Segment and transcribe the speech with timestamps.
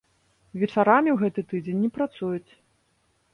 [0.61, 2.51] Вечарамі ў гэты тыдзень не працуюць.